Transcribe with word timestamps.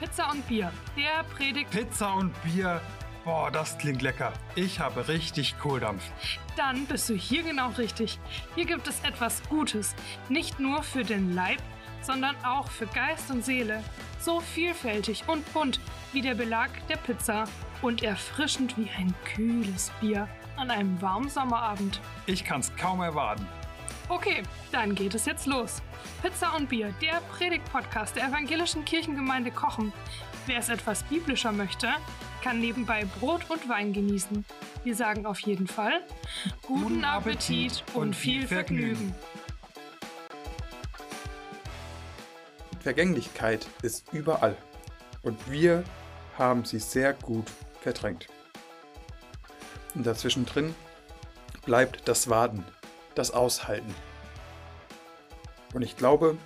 Pizza 0.00 0.30
und 0.30 0.46
Bier, 0.46 0.70
der 0.96 1.24
Predigt. 1.24 1.70
Pizza 1.70 2.14
und 2.14 2.32
Bier. 2.44 2.80
Boah, 3.24 3.50
das 3.50 3.76
klingt 3.78 4.00
lecker. 4.00 4.32
Ich 4.54 4.78
habe 4.78 5.08
richtig 5.08 5.58
Kohldampf. 5.58 6.04
Dann 6.56 6.86
bist 6.86 7.08
du 7.08 7.14
hier 7.14 7.42
genau 7.42 7.70
richtig. 7.70 8.18
Hier 8.54 8.64
gibt 8.64 8.86
es 8.86 9.00
etwas 9.02 9.42
Gutes. 9.48 9.96
Nicht 10.28 10.60
nur 10.60 10.84
für 10.84 11.02
den 11.02 11.34
Leib, 11.34 11.58
sondern 12.00 12.36
auch 12.44 12.70
für 12.70 12.86
Geist 12.86 13.30
und 13.30 13.44
Seele. 13.44 13.82
So 14.20 14.40
vielfältig 14.40 15.24
und 15.26 15.52
bunt 15.52 15.80
wie 16.12 16.22
der 16.22 16.36
Belag 16.36 16.70
der 16.88 16.96
Pizza 16.96 17.44
und 17.82 18.04
erfrischend 18.04 18.78
wie 18.78 18.88
ein 18.96 19.12
kühles 19.24 19.90
Bier 20.00 20.28
an 20.56 20.70
einem 20.70 21.00
warmen 21.02 21.28
Sommerabend. 21.28 22.00
Ich 22.26 22.44
kann's 22.44 22.74
kaum 22.76 23.00
erwarten. 23.00 23.46
Okay, 24.10 24.42
dann 24.72 24.94
geht 24.94 25.14
es 25.14 25.26
jetzt 25.26 25.46
los. 25.46 25.82
Pizza 26.22 26.56
und 26.56 26.70
Bier, 26.70 26.94
der 27.02 27.20
Predigt-Podcast 27.36 28.16
der 28.16 28.28
evangelischen 28.28 28.82
Kirchengemeinde 28.86 29.50
Kochen. 29.50 29.92
Wer 30.46 30.60
es 30.60 30.70
etwas 30.70 31.02
biblischer 31.02 31.52
möchte, 31.52 31.88
kann 32.42 32.58
nebenbei 32.58 33.04
Brot 33.20 33.50
und 33.50 33.68
Wein 33.68 33.92
genießen. 33.92 34.46
Wir 34.82 34.94
sagen 34.94 35.26
auf 35.26 35.40
jeden 35.40 35.66
Fall 35.66 36.00
guten 36.62 37.04
Appetit 37.04 37.84
und 37.92 38.16
viel 38.16 38.46
Vergnügen. 38.46 39.14
Vergänglichkeit 42.80 43.66
ist 43.82 44.10
überall 44.14 44.56
und 45.22 45.50
wir 45.50 45.84
haben 46.38 46.64
sie 46.64 46.78
sehr 46.78 47.12
gut 47.12 47.50
verdrängt. 47.82 48.28
Und 49.94 50.06
dazwischen 50.06 50.46
drin 50.46 50.74
bleibt 51.66 52.08
das 52.08 52.30
Warten, 52.30 52.64
das 53.14 53.30
Aushalten. 53.30 53.94
Und 55.74 55.82
ich 55.82 55.96
glaube, 55.96 56.36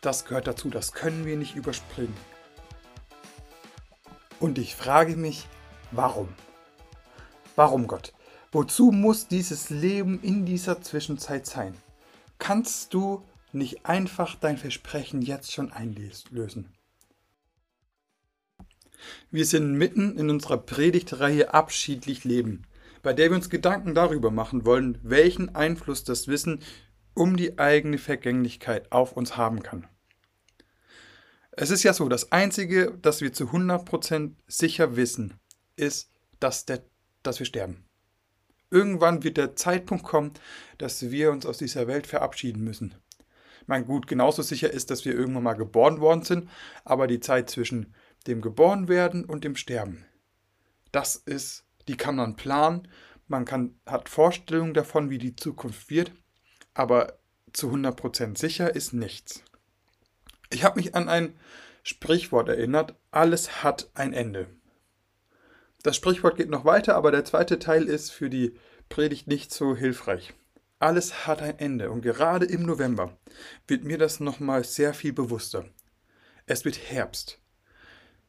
das 0.00 0.24
gehört 0.24 0.46
dazu, 0.46 0.70
das 0.70 0.92
können 0.92 1.24
wir 1.24 1.36
nicht 1.36 1.56
überspringen. 1.56 2.16
Und 4.38 4.58
ich 4.58 4.74
frage 4.76 5.16
mich, 5.16 5.46
warum? 5.90 6.28
Warum 7.54 7.86
Gott? 7.86 8.12
Wozu 8.52 8.90
muss 8.90 9.28
dieses 9.28 9.70
Leben 9.70 10.20
in 10.22 10.46
dieser 10.46 10.82
Zwischenzeit 10.82 11.46
sein? 11.46 11.74
Kannst 12.38 12.92
du 12.94 13.24
nicht 13.52 13.86
einfach 13.86 14.36
dein 14.36 14.58
Versprechen 14.58 15.22
jetzt 15.22 15.52
schon 15.52 15.72
einlösen? 15.72 16.72
Wir 19.30 19.46
sind 19.46 19.74
mitten 19.74 20.18
in 20.18 20.30
unserer 20.30 20.58
Predigtreihe 20.58 21.52
Abschiedlich 21.52 22.24
Leben, 22.24 22.62
bei 23.06 23.12
der 23.12 23.30
wir 23.30 23.36
uns 23.36 23.50
Gedanken 23.50 23.94
darüber 23.94 24.32
machen 24.32 24.66
wollen, 24.66 24.98
welchen 25.00 25.54
Einfluss 25.54 26.02
das 26.02 26.26
Wissen 26.26 26.58
um 27.14 27.36
die 27.36 27.56
eigene 27.56 27.98
Vergänglichkeit 27.98 28.90
auf 28.90 29.12
uns 29.12 29.36
haben 29.36 29.62
kann. 29.62 29.86
Es 31.52 31.70
ist 31.70 31.84
ja 31.84 31.92
so, 31.92 32.08
das 32.08 32.32
Einzige, 32.32 32.98
das 33.00 33.20
wir 33.20 33.32
zu 33.32 33.44
100% 33.44 34.32
sicher 34.48 34.96
wissen, 34.96 35.34
ist, 35.76 36.10
dass, 36.40 36.66
der, 36.66 36.82
dass 37.22 37.38
wir 37.38 37.46
sterben. 37.46 37.84
Irgendwann 38.72 39.22
wird 39.22 39.36
der 39.36 39.54
Zeitpunkt 39.54 40.02
kommen, 40.02 40.32
dass 40.78 41.08
wir 41.08 41.30
uns 41.30 41.46
aus 41.46 41.58
dieser 41.58 41.86
Welt 41.86 42.08
verabschieden 42.08 42.64
müssen. 42.64 42.96
Mein 43.66 43.86
gut, 43.86 44.08
genauso 44.08 44.42
sicher 44.42 44.72
ist, 44.72 44.90
dass 44.90 45.04
wir 45.04 45.14
irgendwann 45.14 45.44
mal 45.44 45.54
geboren 45.54 46.00
worden 46.00 46.24
sind, 46.24 46.50
aber 46.84 47.06
die 47.06 47.20
Zeit 47.20 47.50
zwischen 47.50 47.94
dem 48.26 48.42
Geborenwerden 48.42 49.24
und 49.24 49.44
dem 49.44 49.54
Sterben, 49.54 50.04
das 50.90 51.14
ist, 51.14 51.65
die 51.88 51.96
kann 51.96 52.16
man 52.16 52.36
planen, 52.36 52.88
man 53.28 53.44
kann, 53.44 53.78
hat 53.86 54.08
Vorstellungen 54.08 54.74
davon, 54.74 55.10
wie 55.10 55.18
die 55.18 55.36
Zukunft 55.36 55.90
wird, 55.90 56.12
aber 56.74 57.18
zu 57.52 57.70
100% 57.72 58.38
sicher 58.38 58.74
ist 58.74 58.92
nichts. 58.92 59.42
Ich 60.50 60.64
habe 60.64 60.78
mich 60.78 60.94
an 60.94 61.08
ein 61.08 61.34
Sprichwort 61.82 62.48
erinnert, 62.48 62.94
alles 63.10 63.62
hat 63.62 63.90
ein 63.94 64.12
Ende. 64.12 64.48
Das 65.82 65.96
Sprichwort 65.96 66.36
geht 66.36 66.50
noch 66.50 66.64
weiter, 66.64 66.96
aber 66.96 67.10
der 67.10 67.24
zweite 67.24 67.58
Teil 67.58 67.84
ist 67.84 68.10
für 68.10 68.28
die 68.28 68.56
Predigt 68.88 69.26
nicht 69.26 69.52
so 69.52 69.76
hilfreich. 69.76 70.34
Alles 70.78 71.26
hat 71.26 71.42
ein 71.42 71.58
Ende 71.58 71.90
und 71.90 72.02
gerade 72.02 72.44
im 72.46 72.62
November 72.62 73.16
wird 73.66 73.84
mir 73.84 73.98
das 73.98 74.20
nochmal 74.20 74.64
sehr 74.64 74.94
viel 74.94 75.12
bewusster. 75.12 75.64
Es 76.44 76.64
wird 76.64 76.78
Herbst. 76.90 77.40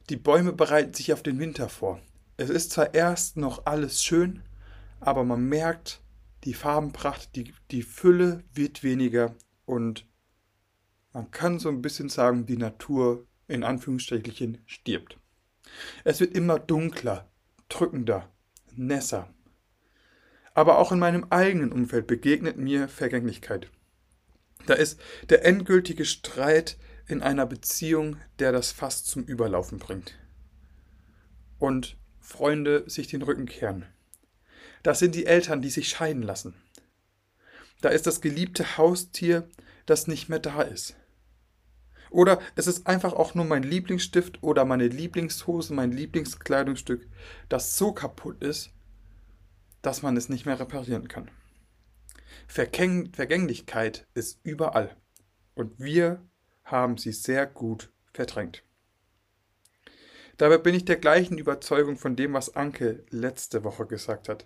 Die 0.10 0.16
Bäume 0.16 0.54
bereiten 0.54 0.94
sich 0.94 1.12
auf 1.12 1.22
den 1.22 1.40
Winter 1.40 1.68
vor. 1.68 2.00
Es 2.38 2.52
ist 2.52 2.72
zwar 2.72 2.94
erst 2.94 3.36
noch 3.36 3.66
alles 3.66 4.04
schön, 4.04 4.44
aber 5.00 5.24
man 5.24 5.44
merkt, 5.50 6.02
die 6.44 6.54
Farbenpracht, 6.54 7.36
die, 7.36 7.54
die 7.72 7.82
Fülle 7.82 8.44
wird 8.54 8.84
weniger 8.84 9.36
und 9.66 10.06
man 11.14 11.32
kann 11.32 11.58
so 11.58 11.70
ein 11.70 11.82
bisschen 11.82 12.10
sagen, 12.10 12.46
die 12.46 12.58
Natur 12.58 13.26
in 13.48 13.64
Anführungsstrichen 13.64 14.60
stirbt. 14.68 15.18
Es 16.04 16.20
wird 16.20 16.36
immer 16.36 16.60
dunkler, 16.60 17.28
drückender, 17.70 18.32
nässer. 18.76 19.34
Aber 20.54 20.78
auch 20.78 20.92
in 20.92 21.00
meinem 21.00 21.26
eigenen 21.32 21.72
Umfeld 21.72 22.06
begegnet 22.06 22.58
mir 22.58 22.88
Vergänglichkeit. 22.88 23.72
Da 24.68 24.76
ist 24.76 25.00
der 25.30 25.44
endgültige 25.44 26.06
Streit 26.06 26.78
in 27.08 27.22
einer 27.22 27.46
Beziehung, 27.46 28.18
der 28.38 28.52
das 28.52 28.72
fast 28.72 29.08
zum 29.08 29.24
Überlaufen 29.24 29.80
bringt. 29.80 30.18
Und 31.58 31.98
Freunde 32.28 32.84
sich 32.90 33.08
den 33.08 33.22
Rücken 33.22 33.46
kehren. 33.46 33.86
Das 34.84 35.00
sind 35.00 35.16
die 35.16 35.26
Eltern, 35.26 35.62
die 35.62 35.70
sich 35.70 35.88
scheiden 35.88 36.22
lassen. 36.22 36.56
Da 37.80 37.88
ist 37.88 38.06
das 38.06 38.20
geliebte 38.20 38.78
Haustier, 38.78 39.48
das 39.86 40.08
nicht 40.08 40.28
mehr 40.28 40.40
da 40.40 40.62
ist. 40.62 40.98
Oder 42.10 42.42
es 42.56 42.68
ist 42.68 42.86
einfach 42.86 43.14
auch 43.14 43.34
nur 43.34 43.46
mein 43.46 43.64
Lieblingsstift 43.64 44.44
oder 44.44 44.66
meine 44.66 44.90
Lieblingshose, 44.90 45.74
mein 45.74 45.94
Lieblingskleidungsstück, 45.94 47.08
das 47.48 47.78
so 47.78 47.94
kaputt 47.94 48.44
ist, 48.44 48.72
dass 49.82 50.02
man 50.02 50.18
es 50.18 50.28
nicht 50.28 50.46
mehr 50.46 50.60
reparieren 50.60 51.08
kann. 51.08 51.32
Vergäng 52.46 53.14
Vergänglichkeit 53.14 54.06
ist 54.16 54.42
überall 54.44 54.98
und 55.56 55.80
wir 55.80 56.22
haben 56.66 56.98
sie 56.98 57.14
sehr 57.14 57.48
gut 57.48 57.90
verdrängt. 58.14 58.67
Dabei 60.38 60.58
bin 60.58 60.76
ich 60.76 60.86
der 60.86 60.98
gleichen 60.98 61.38
Überzeugung 61.38 61.98
von 61.98 62.16
dem, 62.16 62.34
was 62.34 62.56
Anke 62.56 63.04
letzte 63.10 63.64
Woche 63.64 63.86
gesagt 63.86 64.30
hat 64.30 64.46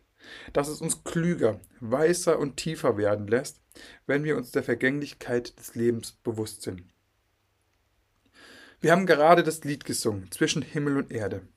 dass 0.54 0.68
es 0.68 0.82
uns 0.82 1.04
klüger, 1.04 1.60
weißer 1.80 2.38
und 2.38 2.58
tiefer 2.58 2.98
werden 2.98 3.28
lässt, 3.28 3.62
wenn 4.06 4.24
wir 4.24 4.38
uns 4.38 4.52
der 4.52 4.64
Vergänglichkeit 4.64 5.58
des 5.60 5.76
Lebens 5.76 6.14
bewusst 6.24 6.62
sind. 6.62 6.84
Wir 8.80 8.92
haben 8.92 9.06
gerade 9.06 9.44
das 9.44 9.64
Lied 9.64 9.86
gesungen, 9.86 10.32
zwischen 10.32 10.62
Himmel 10.62 10.98
und 10.98 11.12
Erde. 11.12 11.48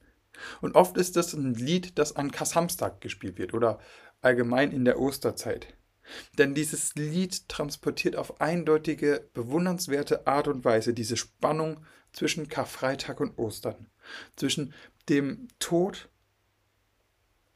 Und 0.60 0.74
oft 0.74 0.96
ist 0.96 1.16
das 1.16 1.32
ein 1.32 1.54
Lied, 1.54 1.98
das 1.98 2.16
an 2.16 2.30
Kassamstag 2.30 3.00
gespielt 3.00 3.38
wird 3.38 3.54
oder 3.54 3.78
allgemein 4.20 4.72
in 4.72 4.84
der 4.84 5.00
Osterzeit. 5.00 5.68
Denn 6.36 6.54
dieses 6.54 6.94
Lied 6.96 7.48
transportiert 7.48 8.16
auf 8.16 8.40
eindeutige, 8.42 9.26
bewundernswerte 9.32 10.26
Art 10.26 10.48
und 10.48 10.64
Weise 10.64 10.92
diese 10.92 11.16
Spannung 11.16 11.86
zwischen 12.14 12.48
Karfreitag 12.48 13.20
und 13.20 13.38
Ostern, 13.38 13.90
zwischen 14.36 14.72
dem 15.10 15.48
Tod 15.58 16.08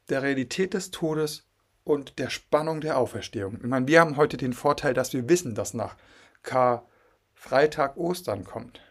der 0.09 0.21
Realität 0.21 0.75
des 0.75 0.91
Todes 0.91 1.47
und 1.83 2.19
der 2.19 2.29
Spannung 2.29 2.81
der 2.81 2.97
Auferstehung. 2.97 3.55
Ich 3.55 3.63
meine, 3.63 3.87
wir 3.87 4.01
haben 4.01 4.17
heute 4.17 4.37
den 4.37 4.53
Vorteil, 4.53 4.93
dass 4.93 5.13
wir 5.13 5.27
wissen, 5.27 5.55
dass 5.55 5.73
nach 5.73 5.95
Karfreitag 6.43 7.97
Ostern 7.97 8.43
kommt. 8.43 8.81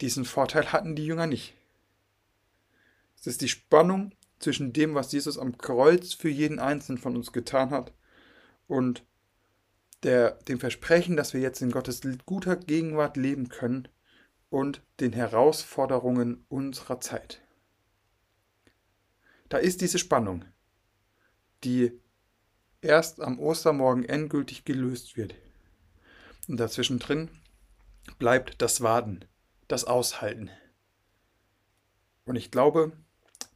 Diesen 0.00 0.24
Vorteil 0.24 0.72
hatten 0.72 0.94
die 0.94 1.06
Jünger 1.06 1.26
nicht. 1.26 1.54
Es 3.18 3.26
ist 3.26 3.40
die 3.40 3.48
Spannung 3.48 4.12
zwischen 4.38 4.72
dem, 4.72 4.94
was 4.94 5.12
Jesus 5.12 5.38
am 5.38 5.56
Kreuz 5.56 6.12
für 6.12 6.28
jeden 6.28 6.58
Einzelnen 6.58 6.98
von 6.98 7.16
uns 7.16 7.32
getan 7.32 7.70
hat 7.70 7.92
und 8.68 9.04
der, 10.02 10.32
dem 10.48 10.60
Versprechen, 10.60 11.16
dass 11.16 11.32
wir 11.32 11.40
jetzt 11.40 11.62
in 11.62 11.70
Gottes 11.70 12.02
guter 12.26 12.56
Gegenwart 12.56 13.16
leben 13.16 13.48
können 13.48 13.88
und 14.50 14.82
den 15.00 15.12
Herausforderungen 15.12 16.44
unserer 16.48 17.00
Zeit. 17.00 17.40
Da 19.48 19.58
ist 19.58 19.80
diese 19.80 19.98
Spannung, 19.98 20.44
die 21.64 21.92
erst 22.80 23.20
am 23.20 23.38
Ostermorgen 23.38 24.04
endgültig 24.04 24.64
gelöst 24.64 25.16
wird. 25.16 25.34
Und 26.48 26.58
dazwischen 26.58 26.98
drin 26.98 27.30
bleibt 28.18 28.60
das 28.60 28.80
Warten, 28.80 29.24
das 29.68 29.84
Aushalten. 29.84 30.50
Und 32.24 32.36
ich 32.36 32.50
glaube, 32.50 32.92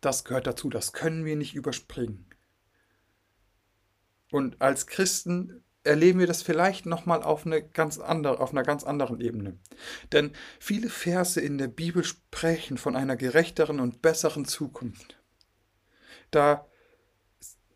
das 0.01 0.25
gehört 0.25 0.47
dazu, 0.47 0.71
das 0.71 0.93
können 0.93 1.25
wir 1.25 1.37
nicht 1.37 1.55
überspringen. 1.55 2.27
Und 4.31 4.61
als 4.61 4.87
Christen 4.87 5.65
erleben 5.85 6.19
wir 6.19 6.27
das 6.27 6.43
vielleicht 6.43 6.87
nochmal 6.87 7.23
auf, 7.23 7.47
eine 7.47 7.63
ganz 7.63 7.99
andere, 7.99 8.41
auf 8.41 8.53
einer 8.53 8.63
ganz 8.63 8.85
anderen 8.85 9.21
Ebene. 9.21 9.59
Denn 10.13 10.33
viele 10.59 10.91
Verse 10.91 11.41
in 11.41 11.59
der 11.59 11.69
Bibel 11.69 12.05
sprechen 12.05 12.79
von 12.79 12.97
einer 12.97 13.17
gerechteren 13.17 13.81
und 13.81 14.03
besseren 14.03 14.45
Zukunft. 14.45 15.19
Da 16.31 16.67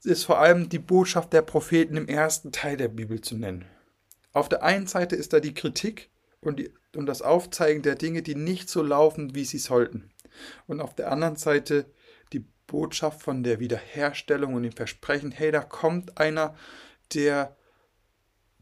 ist 0.04 0.24
vor 0.24 0.38
allem 0.38 0.68
die 0.68 0.78
Botschaft 0.78 1.32
der 1.32 1.42
Propheten 1.42 1.96
im 1.96 2.08
ersten 2.08 2.52
Teil 2.52 2.76
der 2.76 2.88
Bibel 2.88 3.20
zu 3.20 3.36
nennen. 3.36 3.64
Auf 4.32 4.48
der 4.48 4.62
einen 4.62 4.86
Seite 4.86 5.16
ist 5.16 5.32
da 5.32 5.40
die 5.40 5.54
Kritik 5.54 6.10
und, 6.40 6.58
die, 6.58 6.72
und 6.96 7.06
das 7.06 7.22
Aufzeigen 7.22 7.82
der 7.82 7.94
Dinge, 7.94 8.22
die 8.22 8.34
nicht 8.34 8.68
so 8.68 8.82
laufen, 8.82 9.34
wie 9.34 9.44
sie 9.44 9.58
sollten. 9.58 10.10
Und 10.66 10.80
auf 10.80 10.94
der 10.94 11.12
anderen 11.12 11.36
Seite 11.36 11.86
die 12.32 12.44
Botschaft 12.66 13.22
von 13.22 13.42
der 13.42 13.60
Wiederherstellung 13.60 14.54
und 14.54 14.62
dem 14.64 14.72
Versprechen, 14.72 15.30
hey, 15.30 15.52
da 15.52 15.60
kommt 15.60 16.18
einer, 16.18 16.56
der 17.14 17.56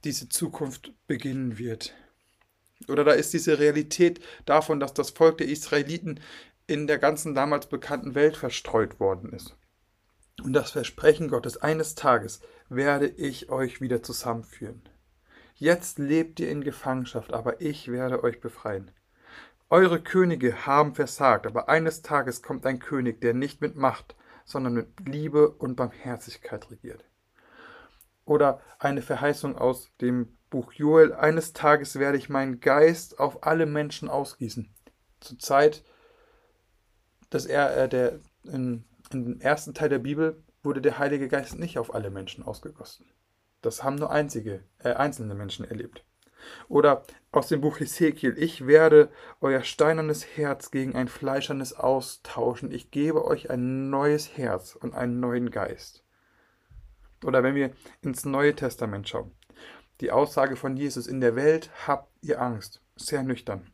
diese 0.05 0.29
Zukunft 0.29 0.93
beginnen 1.07 1.59
wird. 1.59 1.95
Oder 2.89 3.05
da 3.05 3.13
ist 3.13 3.33
diese 3.33 3.59
Realität 3.59 4.21
davon, 4.47 4.81
dass 4.81 4.95
das 4.95 5.11
Volk 5.11 5.39
der 5.39 5.49
Israeliten 5.49 6.21
in 6.67 6.87
der 6.87 6.99
ganzen 6.99 7.35
damals 7.35 7.67
bekannten 7.67 8.15
Welt 8.15 8.37
verstreut 8.37 9.01
worden 9.01 9.33
ist. 9.33 9.57
Und 10.43 10.53
das 10.55 10.71
Versprechen 10.71 11.29
Gottes, 11.29 11.59
eines 11.59 11.95
Tages 11.95 12.41
werde 12.69 13.09
ich 13.09 13.51
euch 13.51 13.81
wieder 13.81 14.03
zusammenführen. 14.03 14.83
Jetzt 15.55 15.99
lebt 15.99 16.41
ihr 16.41 16.49
in 16.49 16.63
Gefangenschaft, 16.63 17.35
aber 17.35 17.61
ich 17.61 17.89
werde 17.91 18.25
euch 18.25 18.41
befreien. 18.41 18.91
Eure 19.69 20.01
Könige 20.01 20.67
haben 20.67 20.95
versagt, 20.95 21.47
aber 21.47 21.69
eines 21.69 22.03
Tages 22.03 22.43
kommt 22.43 22.65
ein 22.65 22.79
König, 22.79 23.21
der 23.21 23.35
nicht 23.35 23.61
mit 23.61 23.77
Macht, 23.77 24.17
sondern 24.45 24.73
mit 24.73 24.89
Liebe 25.07 25.51
und 25.51 25.77
Barmherzigkeit 25.77 26.71
regiert. 26.71 27.05
Oder 28.31 28.61
eine 28.79 29.03
Verheißung 29.03 29.59
aus 29.59 29.91
dem 30.01 30.39
Buch 30.51 30.73
Joel, 30.73 31.13
eines 31.13 31.53
Tages 31.53 31.99
werde 31.99 32.17
ich 32.17 32.29
meinen 32.29 32.61
Geist 32.61 33.19
auf 33.19 33.43
alle 33.43 33.67
Menschen 33.67 34.09
ausgießen. 34.09 34.73
Zur 35.19 35.41
Zeit, 35.41 35.83
dass 37.31 37.45
er, 37.45 37.77
äh, 37.77 37.89
der, 37.89 38.21
in, 38.45 38.85
im 39.11 39.41
ersten 39.41 39.75
Teil 39.75 39.89
der 39.89 39.99
Bibel 39.99 40.45
wurde 40.63 40.81
der 40.81 41.01
Heilige 41.01 41.27
Geist 41.27 41.59
nicht 41.59 41.77
auf 41.77 41.93
alle 41.93 42.11
Menschen 42.11 42.45
ausgegossen. 42.45 43.11
Das 43.63 43.83
haben 43.83 43.97
nur 43.97 44.13
einzige, 44.13 44.63
äh, 44.79 44.93
einzelne 44.93 45.35
Menschen 45.35 45.65
erlebt. 45.65 46.05
Oder 46.69 47.03
aus 47.33 47.49
dem 47.49 47.61
Buch 47.61 47.81
Hesekiel, 47.81 48.37
ich 48.39 48.65
werde 48.65 49.09
euer 49.41 49.65
steinernes 49.65 50.25
Herz 50.37 50.71
gegen 50.71 50.95
ein 50.95 51.09
fleischernes 51.09 51.73
austauschen. 51.73 52.71
Ich 52.71 52.93
gebe 52.93 53.25
euch 53.25 53.51
ein 53.51 53.91
neues 53.91 54.37
Herz 54.37 54.77
und 54.77 54.95
einen 54.95 55.19
neuen 55.19 55.51
Geist. 55.51 56.05
Oder 57.25 57.43
wenn 57.43 57.55
wir 57.55 57.73
ins 58.03 58.25
Neue 58.25 58.55
Testament 58.55 59.09
schauen. 59.09 59.33
Die 60.01 60.11
Aussage 60.11 60.57
von 60.57 60.77
Jesus, 60.77 61.07
in 61.07 61.21
der 61.21 61.37
Welt 61.37 61.71
habt 61.87 62.11
ihr 62.23 62.41
Angst, 62.41 62.83
sehr 62.97 63.23
nüchtern. 63.23 63.71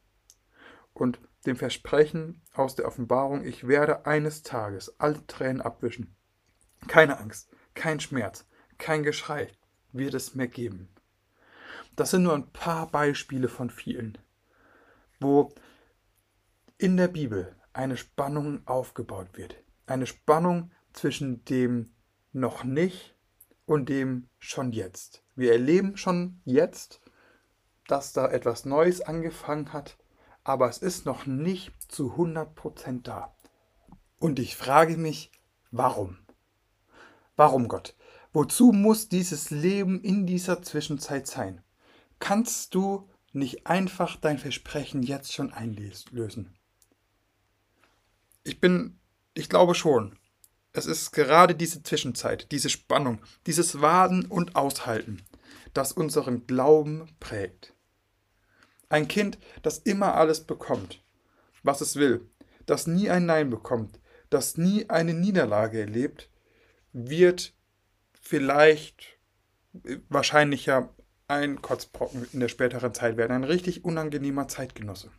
Und 0.93 1.21
dem 1.47 1.57
Versprechen 1.57 2.43
aus 2.53 2.75
der 2.75 2.87
Offenbarung, 2.87 3.45
ich 3.45 3.69
werde 3.69 4.07
eines 4.07 4.43
Tages 4.43 4.99
alle 4.99 5.25
Tränen 5.27 5.61
abwischen. 5.61 6.17
Keine 6.89 7.19
Angst, 7.19 7.49
kein 7.75 8.01
Schmerz, 8.01 8.47
kein 8.79 9.03
Geschrei 9.03 9.49
wird 9.93 10.15
es 10.15 10.35
mehr 10.35 10.49
geben. 10.49 10.89
Das 11.95 12.11
sind 12.11 12.25
nur 12.25 12.35
ein 12.35 12.51
paar 12.51 12.91
Beispiele 12.91 13.49
von 13.49 13.71
vielen, 13.71 14.19
wo 15.21 15.55
in 16.77 16.97
der 16.97 17.09
Bibel 17.09 17.55
eine 17.73 17.97
Spannung 17.97 18.67
aufgebaut 18.67 19.29
wird. 19.35 19.57
Eine 19.87 20.07
Spannung 20.07 20.73
zwischen 20.93 21.45
dem 21.45 21.95
noch 22.33 22.65
nicht 22.65 23.16
und 23.67 23.89
dem 23.89 24.29
schon 24.39 24.73
jetzt. 24.73 25.23
Wir 25.35 25.53
erleben 25.53 25.97
schon 25.97 26.41
jetzt, 26.45 27.01
dass 27.87 28.13
da 28.13 28.29
etwas 28.29 28.65
Neues 28.65 29.01
angefangen 29.03 29.73
hat, 29.73 29.99
aber 30.45 30.69
es 30.69 30.79
ist 30.79 31.05
noch 31.05 31.27
nicht 31.27 31.73
zu 31.93 32.15
100% 32.15 33.03
da. 33.03 33.37
Und 34.19 34.39
ich 34.39 34.57
frage 34.57 34.97
mich, 34.97 35.31
warum? 35.71 36.19
Warum 37.37 37.69
Gott? 37.69 37.95
Wozu 38.33 38.73
muss 38.73 39.09
dieses 39.09 39.51
Leben 39.51 40.01
in 40.01 40.27
dieser 40.27 40.63
Zwischenzeit 40.63 41.27
sein? 41.27 41.63
Kannst 42.19 42.75
du 42.75 43.09
nicht 43.33 43.67
einfach 43.67 44.17
dein 44.17 44.39
Versprechen 44.39 45.03
jetzt 45.03 45.33
schon 45.33 45.53
einlösen? 45.53 46.57
Ich 48.43 48.61
bin, 48.61 48.99
ich 49.35 49.49
glaube 49.49 49.75
schon, 49.75 50.19
es 50.77 50.87
ist 50.87 51.13
gerade 51.13 51.55
diese 51.55 51.83
Zwischenzeit, 51.83 52.51
diese 52.53 52.69
Spannung, 52.69 53.21
dieses 53.47 53.81
Warten 53.81 54.27
und 54.27 54.57
Aushalten, 54.57 55.23
das 55.73 55.93
unseren 55.93 56.47
Glauben 56.47 57.09
prägt. 57.21 57.75
Ein 58.89 59.09
Kind, 59.09 59.39
das 59.63 59.79
immer 59.79 60.15
alles 60.15 60.45
bekommt, 60.45 61.03
was 61.63 61.81
es 61.81 61.97
will, 61.97 62.29
das 62.67 62.87
nie 62.87 63.11
ein 63.11 63.27
Nein 63.27 63.51
bekommt, 63.51 64.01
das 64.31 64.57
nie 64.57 64.89
eine 64.91 65.15
Niederlage 65.15 65.81
erlebt, 65.81 66.31
wird 66.93 67.55
vielleicht 68.21 69.19
wahrscheinlicher 70.09 70.95
ein 71.29 71.61
Kotzbrocken 71.61 72.27
in 72.33 72.41
der 72.41 72.49
späteren 72.49 72.95
Zeit 72.95 73.17
werden, 73.17 73.33
ein 73.33 73.45
richtig 73.45 73.85
unangenehmer 73.85 74.49
Zeitgenosse. 74.49 75.11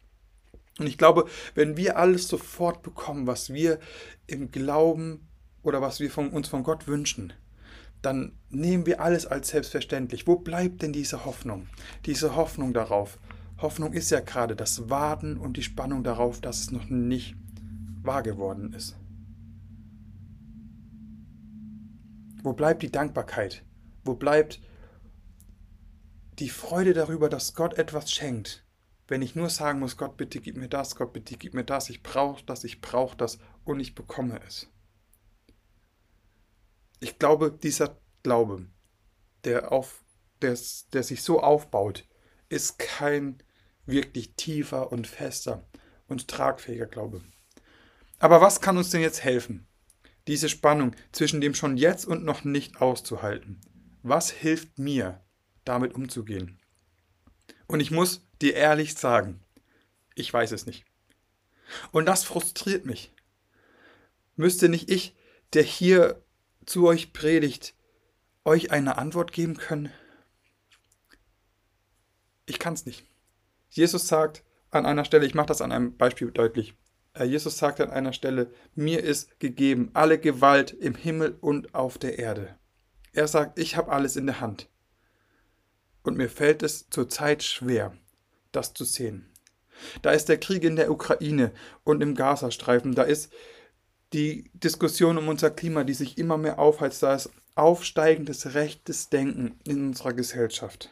Und 0.79 0.87
ich 0.87 0.97
glaube, 0.97 1.27
wenn 1.55 1.75
wir 1.75 1.97
alles 1.97 2.27
sofort 2.27 2.83
bekommen, 2.83 3.27
was 3.27 3.51
wir 3.51 3.79
im 4.27 4.51
Glauben 4.51 5.27
oder 5.63 5.81
was 5.81 5.99
wir 5.99 6.11
von 6.11 6.29
uns 6.29 6.47
von 6.47 6.63
Gott 6.63 6.87
wünschen, 6.87 7.33
dann 8.01 8.33
nehmen 8.49 8.85
wir 8.85 9.01
alles 9.01 9.25
als 9.25 9.49
selbstverständlich. 9.49 10.27
Wo 10.27 10.37
bleibt 10.37 10.81
denn 10.81 10.93
diese 10.93 11.25
Hoffnung? 11.25 11.67
Diese 12.05 12.35
Hoffnung 12.35 12.73
darauf. 12.73 13.19
Hoffnung 13.59 13.93
ist 13.93 14.11
ja 14.11 14.19
gerade 14.19 14.55
das 14.55 14.89
Warten 14.89 15.37
und 15.37 15.57
die 15.57 15.63
Spannung 15.63 16.03
darauf, 16.03 16.39
dass 16.41 16.59
es 16.59 16.71
noch 16.71 16.85
nicht 16.89 17.35
wahr 18.03 18.21
geworden 18.21 18.73
ist. 18.73 18.95
Wo 22.43 22.53
bleibt 22.53 22.83
die 22.83 22.91
Dankbarkeit? 22.91 23.65
Wo 24.05 24.13
bleibt 24.13 24.61
die 26.37 26.49
Freude 26.49 26.93
darüber, 26.93 27.29
dass 27.29 27.55
Gott 27.55 27.73
etwas 27.79 28.11
schenkt? 28.11 28.63
Wenn 29.07 29.21
ich 29.21 29.35
nur 29.35 29.49
sagen 29.49 29.79
muss, 29.79 29.97
Gott 29.97 30.17
bitte 30.17 30.39
gib 30.39 30.55
mir 30.55 30.69
das, 30.69 30.95
Gott 30.95 31.13
bitte 31.13 31.35
gib 31.35 31.53
mir 31.53 31.63
das, 31.63 31.89
ich 31.89 32.03
brauche 32.03 32.45
das, 32.45 32.63
ich 32.63 32.79
brauche 32.79 33.17
das 33.17 33.39
und 33.63 33.79
ich 33.79 33.95
bekomme 33.95 34.39
es 34.45 34.69
ich 36.99 37.19
glaube, 37.19 37.51
dieser 37.51 37.99
Glaube, 38.23 38.67
der, 39.43 39.71
auf, 39.71 40.03
der, 40.41 40.57
der 40.93 41.03
sich 41.03 41.21
so 41.21 41.41
aufbaut, 41.41 42.05
ist 42.49 42.79
kein 42.79 43.41
wirklich 43.85 44.35
tiefer 44.35 44.91
und 44.91 45.07
fester 45.07 45.67
und 46.07 46.27
tragfähiger 46.27 46.87
Glaube. 46.87 47.21
Aber 48.19 48.41
was 48.41 48.61
kann 48.61 48.77
uns 48.77 48.89
denn 48.89 49.01
jetzt 49.01 49.23
helfen, 49.23 49.67
diese 50.27 50.49
Spannung 50.49 50.95
zwischen 51.11 51.39
dem 51.39 51.53
schon 51.53 51.77
jetzt 51.77 52.05
und 52.05 52.23
noch 52.23 52.43
nicht 52.43 52.81
auszuhalten? 52.81 53.61
Was 54.03 54.31
hilft 54.31 54.79
mir, 54.79 55.23
damit 55.63 55.93
umzugehen? 55.93 56.59
Und 57.67 57.79
ich 57.79 57.91
muss 57.91 58.27
dir 58.41 58.55
ehrlich 58.55 58.95
sagen, 58.95 59.41
ich 60.15 60.33
weiß 60.33 60.51
es 60.51 60.65
nicht. 60.65 60.85
Und 61.91 62.05
das 62.05 62.23
frustriert 62.23 62.85
mich. 62.85 63.13
Müsste 64.35 64.69
nicht 64.69 64.89
ich, 64.89 65.15
der 65.53 65.63
hier 65.63 66.23
zu 66.67 66.85
euch 66.85 67.13
predigt, 67.13 67.73
euch 68.45 68.69
eine 68.69 68.99
Antwort 68.99 69.31
geben 69.31 69.57
können? 69.57 69.91
Ich 72.45 72.59
kann 72.59 72.73
es 72.73 72.85
nicht. 72.85 73.03
Jesus 73.69 74.07
sagt 74.07 74.43
an 74.69 74.85
einer 74.85 75.05
Stelle, 75.05 75.25
ich 75.25 75.33
mache 75.33 75.47
das 75.47 75.61
an 75.61 75.71
einem 75.71 75.97
Beispiel 75.97 76.31
deutlich, 76.31 76.75
äh, 77.13 77.25
Jesus 77.25 77.57
sagt 77.57 77.81
an 77.81 77.89
einer 77.89 78.13
Stelle, 78.13 78.51
mir 78.75 79.03
ist 79.03 79.39
gegeben 79.39 79.89
alle 79.93 80.19
Gewalt 80.19 80.71
im 80.71 80.95
Himmel 80.95 81.37
und 81.41 81.73
auf 81.73 81.97
der 81.97 82.19
Erde. 82.19 82.55
Er 83.13 83.27
sagt, 83.27 83.57
ich 83.57 83.75
habe 83.75 83.91
alles 83.91 84.15
in 84.15 84.27
der 84.27 84.41
Hand. 84.41 84.69
Und 86.03 86.17
mir 86.17 86.29
fällt 86.29 86.63
es 86.63 86.89
zurzeit 86.89 87.43
schwer, 87.43 87.97
das 88.51 88.73
zu 88.73 88.85
sehen. 88.85 89.31
Da 90.01 90.11
ist 90.11 90.29
der 90.29 90.39
Krieg 90.39 90.63
in 90.63 90.75
der 90.75 90.91
Ukraine 90.91 91.51
und 91.83 92.01
im 92.01 92.15
Gazastreifen, 92.15 92.95
da 92.95 93.03
ist 93.03 93.31
die 94.13 94.49
Diskussion 94.53 95.17
um 95.17 95.27
unser 95.27 95.51
Klima, 95.51 95.83
die 95.83 95.93
sich 95.93 96.17
immer 96.17 96.37
mehr 96.37 96.59
aufheizt, 96.59 97.03
da 97.03 97.15
ist 97.15 97.29
aufsteigendes 97.55 98.53
rechtes 98.53 99.09
Denken 99.09 99.59
in 99.65 99.87
unserer 99.87 100.13
Gesellschaft. 100.13 100.89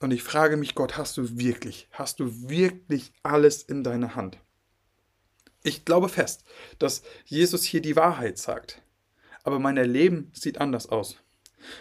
Und 0.00 0.10
ich 0.10 0.22
frage 0.22 0.56
mich, 0.56 0.74
Gott, 0.74 0.98
hast 0.98 1.16
du 1.16 1.38
wirklich, 1.38 1.88
hast 1.90 2.20
du 2.20 2.48
wirklich 2.48 3.12
alles 3.22 3.62
in 3.62 3.82
deiner 3.82 4.14
Hand? 4.14 4.38
Ich 5.62 5.84
glaube 5.84 6.08
fest, 6.08 6.44
dass 6.78 7.02
Jesus 7.24 7.64
hier 7.64 7.80
die 7.80 7.96
Wahrheit 7.96 8.38
sagt. 8.38 8.82
Aber 9.42 9.58
mein 9.58 9.76
Erleben 9.76 10.30
sieht 10.34 10.58
anders 10.58 10.88
aus. 10.88 11.16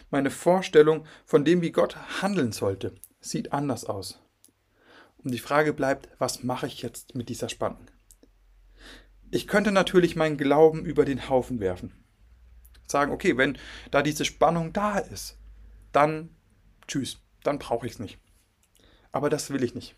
Meine 0.10 0.32
Vorstellung 0.32 1.06
von 1.26 1.44
dem, 1.46 1.62
wie 1.62 1.72
Gott 1.72 1.98
handeln 2.22 2.52
sollte, 2.52 2.96
sieht 3.20 3.52
anders 3.52 3.86
aus. 3.86 4.20
Und 5.18 5.32
die 5.32 5.40
Frage 5.40 5.74
bleibt, 5.74 6.10
was 6.18 6.44
mache 6.44 6.68
ich 6.68 6.82
jetzt 6.82 7.16
mit 7.16 7.30
dieser 7.30 7.50
Spannung? 7.50 7.86
Ich 9.32 9.48
könnte 9.48 9.72
natürlich 9.72 10.16
meinen 10.16 10.38
Glauben 10.38 10.86
über 10.86 11.06
den 11.06 11.30
Haufen 11.30 11.60
werfen. 11.60 11.94
Sagen, 12.88 13.12
okay, 13.12 13.38
wenn 13.38 13.58
da 13.92 14.02
diese 14.02 14.26
Spannung 14.26 14.74
da 14.74 15.00
ist, 15.00 15.38
dann 15.92 16.30
tschüss, 16.88 17.20
dann 17.44 17.60
brauche 17.60 17.88
ich 17.88 17.94
es 17.94 18.00
nicht. 18.00 18.20
Aber 19.12 19.30
das 19.30 19.50
will 19.50 19.64
ich 19.64 19.76
nicht. 19.76 19.96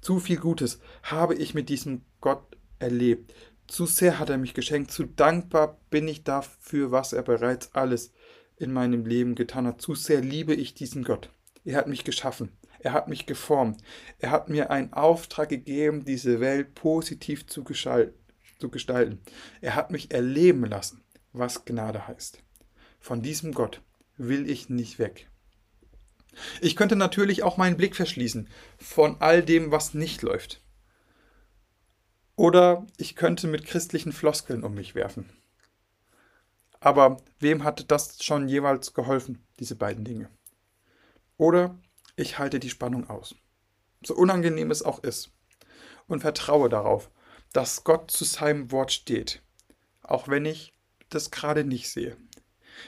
Zu 0.00 0.20
viel 0.20 0.38
Gutes 0.38 0.80
habe 1.02 1.34
ich 1.34 1.54
mit 1.54 1.68
diesem 1.68 2.02
Gott 2.20 2.56
erlebt. 2.78 3.32
Zu 3.66 3.86
sehr 3.86 4.18
hat 4.18 4.30
er 4.30 4.38
mich 4.38 4.54
geschenkt. 4.54 4.90
Zu 4.90 5.04
dankbar 5.04 5.78
bin 5.90 6.06
ich 6.06 6.24
dafür, 6.24 6.92
was 6.92 7.12
er 7.12 7.22
bereits 7.22 7.74
alles 7.74 8.12
in 8.56 8.72
meinem 8.72 9.04
Leben 9.04 9.34
getan 9.34 9.66
hat. 9.66 9.80
Zu 9.80 9.94
sehr 9.94 10.20
liebe 10.20 10.54
ich 10.54 10.74
diesen 10.74 11.02
Gott. 11.02 11.30
Er 11.64 11.76
hat 11.76 11.88
mich 11.88 12.04
geschaffen. 12.04 12.50
Er 12.86 12.92
hat 12.92 13.08
mich 13.08 13.26
geformt. 13.26 13.82
Er 14.20 14.30
hat 14.30 14.48
mir 14.48 14.70
einen 14.70 14.92
Auftrag 14.92 15.48
gegeben, 15.48 16.04
diese 16.04 16.38
Welt 16.38 16.76
positiv 16.76 17.44
zu, 17.48 17.64
zu 17.64 18.70
gestalten. 18.70 19.20
Er 19.60 19.74
hat 19.74 19.90
mich 19.90 20.12
erleben 20.12 20.64
lassen, 20.64 21.02
was 21.32 21.64
Gnade 21.64 22.06
heißt. 22.06 22.44
Von 23.00 23.22
diesem 23.22 23.54
Gott 23.54 23.82
will 24.18 24.48
ich 24.48 24.68
nicht 24.68 25.00
weg. 25.00 25.28
Ich 26.60 26.76
könnte 26.76 26.94
natürlich 26.94 27.42
auch 27.42 27.56
meinen 27.56 27.76
Blick 27.76 27.96
verschließen 27.96 28.48
von 28.78 29.16
all 29.18 29.42
dem, 29.42 29.72
was 29.72 29.92
nicht 29.92 30.22
läuft. 30.22 30.62
Oder 32.36 32.86
ich 32.98 33.16
könnte 33.16 33.48
mit 33.48 33.64
christlichen 33.64 34.12
Floskeln 34.12 34.62
um 34.62 34.74
mich 34.74 34.94
werfen. 34.94 35.28
Aber 36.78 37.16
wem 37.40 37.64
hat 37.64 37.90
das 37.90 38.22
schon 38.22 38.46
jeweils 38.46 38.94
geholfen, 38.94 39.44
diese 39.58 39.74
beiden 39.74 40.04
Dinge? 40.04 40.30
Oder 41.36 41.76
ich 42.16 42.38
halte 42.38 42.58
die 42.58 42.70
Spannung 42.70 43.08
aus, 43.08 43.34
so 44.04 44.14
unangenehm 44.14 44.70
es 44.70 44.82
auch 44.82 45.02
ist, 45.02 45.30
und 46.06 46.20
vertraue 46.20 46.68
darauf, 46.68 47.10
dass 47.52 47.84
Gott 47.84 48.10
zu 48.10 48.24
seinem 48.24 48.72
Wort 48.72 48.92
steht, 48.92 49.42
auch 50.02 50.28
wenn 50.28 50.44
ich 50.44 50.74
das 51.08 51.30
gerade 51.30 51.64
nicht 51.64 51.90
sehe. 51.90 52.16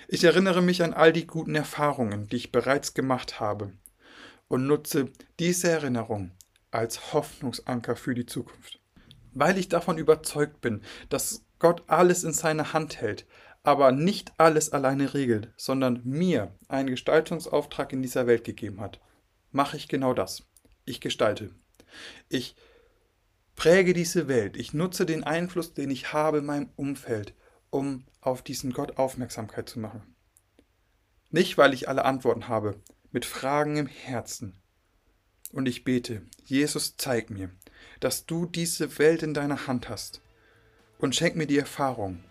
Ich 0.09 0.25
erinnere 0.25 0.63
mich 0.63 0.83
an 0.83 0.93
all 0.93 1.13
die 1.13 1.27
guten 1.27 1.55
Erfahrungen, 1.55 2.29
die 2.29 2.37
ich 2.37 2.53
bereits 2.53 2.95
gemacht 2.95 3.41
habe, 3.41 3.73
und 4.49 4.67
nutze 4.67 5.11
diese 5.39 5.71
Erinnerung 5.71 6.33
als 6.71 7.13
Hoffnungsanker 7.13 7.97
für 7.97 8.15
die 8.15 8.27
Zukunft. 8.27 8.81
Weil 9.33 9.59
ich 9.59 9.69
davon 9.69 9.99
überzeugt 9.99 10.61
bin, 10.61 10.83
dass 11.09 11.45
Gott 11.59 11.83
alles 11.87 12.25
in 12.25 12.33
seiner 12.33 12.73
Hand 12.73 13.01
hält, 13.01 13.27
aber 13.63 13.93
nicht 13.93 14.33
alles 14.39 14.73
alleine 14.73 15.13
regelt, 15.15 15.53
sondern 15.57 16.01
mir 16.05 16.55
einen 16.69 16.91
Gestaltungsauftrag 16.91 17.93
in 17.93 18.03
dieser 18.03 18.27
Welt 18.27 18.45
gegeben 18.45 18.81
hat, 18.81 19.01
mache 19.51 19.77
ich 19.77 19.89
genau 19.89 20.15
das. 20.15 20.45
Ich 20.85 21.01
gestalte. 21.01 21.51
Ich 22.29 22.57
präge 23.57 23.93
diese 23.93 24.29
Welt. 24.29 24.57
Ich 24.57 24.73
nutze 24.73 25.05
den 25.05 25.25
Einfluss, 25.25 25.75
den 25.75 25.91
ich 25.91 26.13
habe 26.13 26.39
in 26.39 26.47
meinem 26.47 26.71
Umfeld, 26.77 27.35
um 27.71 28.05
auf 28.21 28.43
diesen 28.43 28.73
Gott 28.73 28.99
Aufmerksamkeit 28.99 29.69
zu 29.69 29.81
machen. 29.81 30.15
Nicht, 31.31 31.59
weil 31.59 31.75
ich 31.75 31.89
alle 31.89 32.05
Antworten 32.05 32.49
habe, 32.49 32.81
mit 33.11 33.25
Fragen 33.25 33.77
im 33.77 33.87
Herzen. 33.87 34.61
Und 35.53 35.67
ich 35.67 35.85
bete, 35.85 36.23
Jesus, 36.45 36.97
zeig 36.97 37.31
mir, 37.31 37.51
dass 38.01 38.27
du 38.27 38.47
diese 38.47 38.99
Welt 38.99 39.23
in 39.23 39.35
deiner 39.35 39.67
Hand 39.67 39.89
hast 39.89 40.21
und 40.99 41.15
schenk 41.15 41.37
mir 41.37 41.47
die 41.47 41.59
Erfahrung, 41.59 42.23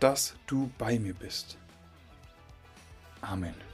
dass 0.00 0.34
du 0.46 0.70
bei 0.78 0.98
mir 0.98 1.14
bist. 1.14 1.56
Amen. 3.20 3.69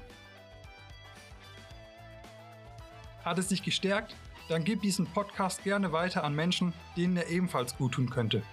Hat 3.27 3.39
es 3.39 3.49
dich 3.49 3.65
gestärkt? 3.65 4.15
Dann 4.49 4.63
gib 4.63 4.83
diesen 4.83 5.05
Podcast 5.05 5.65
gerne 5.65 5.91
weiter 5.91 6.23
an 6.23 6.33
Menschen, 6.33 6.73
denen 6.97 7.17
er 7.17 7.29
ebenfalls 7.29 7.77
gut 7.77 7.95
tun 7.95 8.09
könnte. 8.09 8.45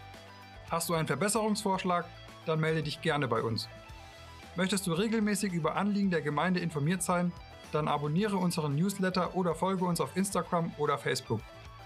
Hast 0.71 0.89
du 0.89 0.95
einen 0.95 1.05
Verbesserungsvorschlag? 1.05 2.05
Dann 2.47 2.59
melde 2.59 2.81
dich 2.81 2.99
gerne 3.03 3.27
bei 3.27 3.43
uns. 3.43 3.69
Möchtest 4.55 4.87
du 4.87 4.93
regelmäßig 4.93 5.53
über 5.53 5.75
Anliegen 5.75 6.09
der 6.09 6.23
Gemeinde 6.23 6.59
informiert 6.59 7.03
sein? 7.03 7.31
Dann 7.71 7.87
abonniere 7.87 8.37
unseren 8.37 8.75
Newsletter 8.75 9.35
oder 9.35 9.53
folge 9.53 9.85
uns 9.85 10.01
auf 10.01 10.17
Instagram 10.17 10.73
oder 10.79 10.97
Facebook. 10.97 11.41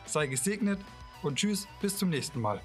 Sei 0.06 0.28
gesegnet 0.28 0.80
und 1.24 1.36
tschüss, 1.36 1.68
bis 1.82 1.98
zum 1.98 2.10
nächsten 2.10 2.40
Mal. 2.40 2.62